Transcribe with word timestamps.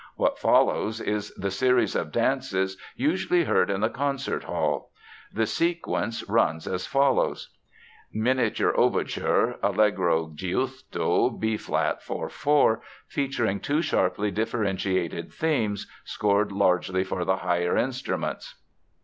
What 0.15 0.39
follows 0.39 0.99
is 0.99 1.31
the 1.35 1.51
series 1.51 1.95
of 1.95 2.11
dances 2.11 2.75
usually 2.95 3.43
heard 3.43 3.69
in 3.69 3.81
the 3.81 3.89
concert 3.91 4.45
hall. 4.45 4.89
The 5.31 5.45
sequence 5.45 6.27
runs 6.27 6.65
as 6.65 6.87
follows: 6.87 7.53
Miniature 8.11 8.73
Overture 8.75 9.59
(Allegro 9.61 10.31
giusto, 10.35 11.29
B 11.29 11.55
flat, 11.55 12.01
4 12.01 12.29
4), 12.29 12.81
featuring 13.07 13.59
two 13.59 13.83
sharply 13.83 14.31
differentiated 14.31 15.31
themes, 15.31 15.85
scored 16.03 16.51
largely 16.51 17.03
for 17.03 17.23
the 17.23 17.37
higher 17.37 17.77
instruments. 17.77 18.55